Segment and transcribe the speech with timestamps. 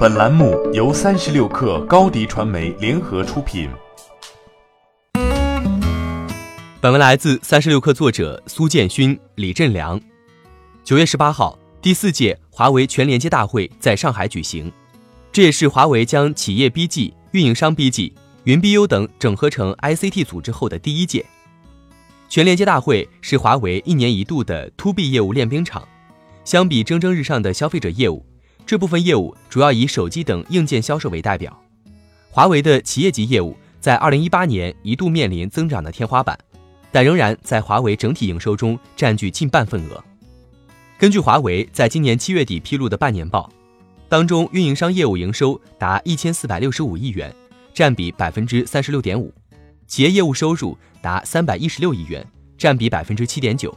[0.00, 3.68] 本栏目由三十六氪高低传媒联合出品。
[6.80, 10.00] 本文来自三十六氪作者苏建勋、李振良。
[10.82, 14.72] 九月十八号，第四届华为全连接大会在上海举行，
[15.30, 18.14] 这也是华为将企业 BG、运营商 BG、
[18.44, 21.26] 云 BU 等整合成 ICT 组织后的第一届。
[22.30, 25.86] 全连接大会是华为一年一度的 To B 业务练兵场。
[26.42, 28.24] 相比蒸蒸日上的消费者业务，
[28.70, 31.60] 这部分业务主要以手机等硬件销售为代表。
[32.30, 36.38] 华为的企业级业务在2018年一度面临增长的天花板，
[36.92, 40.04] 但仍然在华为整体营收中占据近半份额。
[41.00, 43.50] 根据华为在今年七月底披露的半年报，
[44.08, 47.34] 当中运营商业务营收达1465亿元，
[47.74, 49.32] 占比36.5%；
[49.88, 52.24] 企业业务收入达316亿元，
[52.56, 53.74] 占比7.9%。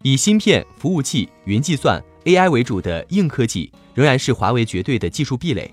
[0.00, 5.72] 以芯片、服务器、云计算、AI 为主的硬科技仍然是华为绝对的技术壁垒。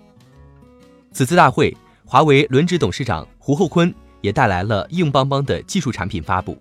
[1.12, 6.58] 此次大会，华为轮值董事长胡厚昆也带来了硬邦邦的技术产品发布，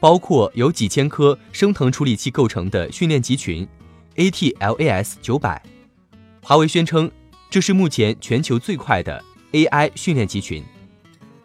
[0.00, 3.66] 包括由几千颗升腾处理器构成的训练集群
[4.16, 5.62] ATLAS 九百。
[6.42, 7.08] 华为宣称，
[7.48, 9.22] 这是目前全球最快的
[9.52, 10.64] AI 训练集群。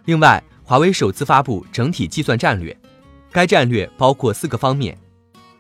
[0.05, 2.75] 另外，华为首次发布整体计算战略，
[3.31, 4.97] 该战略包括四个方面。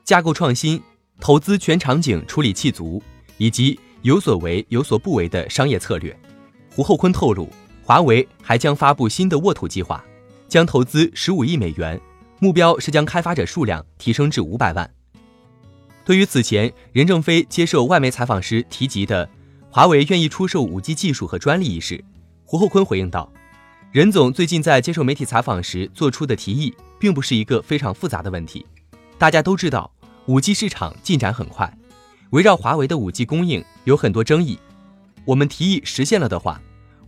[0.03, 0.81] 架构创新、
[1.19, 3.01] 投资全场景处理器族，
[3.37, 6.15] 以及有所为有所不为的商业策略。
[6.69, 7.49] 胡厚昆透露，
[7.83, 10.03] 华为还将发布新的沃土计划，
[10.47, 11.99] 将投资十五亿美元，
[12.39, 14.89] 目标是将开发者数量提升至五百万。
[16.03, 19.27] 对于此前任正非接受外媒采访时提及的
[19.71, 22.03] 华为愿意出售五 G 技术和专利一事，
[22.43, 23.31] 胡厚昆回应道
[23.91, 28.65] ：“任总最近在接受媒体采访时做出的提议，并不是一个非常复杂的问题，
[29.17, 29.91] 大家都知道。”
[30.27, 31.71] 五 G 市场进展很快，
[32.31, 34.57] 围绕华为的五 G 供应有很多争议。
[35.23, 36.59] 我们提议实现了的话，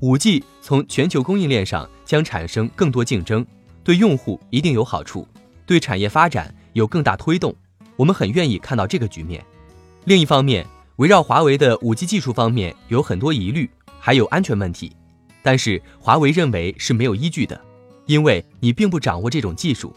[0.02, 3.44] 五 G 从全球供应链上将产生更多竞争，
[3.84, 5.28] 对用户一定有好处，
[5.66, 7.56] 对产业发展有更大推动。
[7.96, 9.44] 我们很愿意看到这个局面。
[10.06, 10.64] 另一方面，
[10.98, 13.68] 围绕华为的五 G 技术方面有很多疑虑，
[14.00, 14.96] 还有安全问题。
[15.42, 17.60] 但是华为认为是没有依据的，
[18.06, 19.92] 因为你并不掌握这种技术。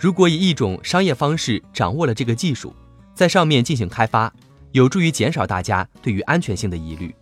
[0.00, 2.72] 如果以一种商业方式掌握了这个技术，
[3.16, 4.32] 在上面进行开发，
[4.70, 7.12] 有助于减少大家对于安全性的疑虑。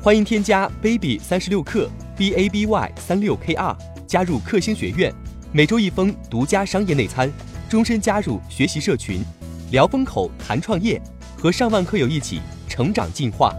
[0.00, 5.12] 欢迎添加 baby 三十六克 b a b y 三六 k 二加入克星学院，
[5.52, 7.30] 每周一封独家商业内参，
[7.68, 9.22] 终身加入学习社群，
[9.70, 10.98] 聊风口谈创业，
[11.36, 13.54] 和上万课友一起成长进化。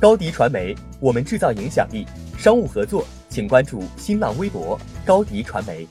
[0.00, 2.04] 高迪传媒，我们制造影响力，
[2.36, 3.06] 商务合作。
[3.38, 4.76] 请关注新浪微博
[5.06, 5.86] 高迪传媒。